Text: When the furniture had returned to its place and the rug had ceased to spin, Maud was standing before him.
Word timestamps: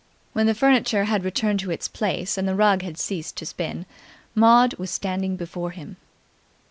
When 0.33 0.47
the 0.47 0.55
furniture 0.55 1.03
had 1.03 1.23
returned 1.23 1.59
to 1.59 1.69
its 1.69 1.87
place 1.87 2.35
and 2.35 2.47
the 2.47 2.55
rug 2.55 2.81
had 2.81 2.97
ceased 2.97 3.35
to 3.37 3.45
spin, 3.45 3.85
Maud 4.33 4.73
was 4.79 4.89
standing 4.89 5.35
before 5.35 5.69
him. 5.69 5.97